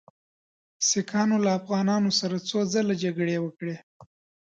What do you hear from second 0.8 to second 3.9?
سیکهانو له افغانانو سره څو ځله جګړې وکړې.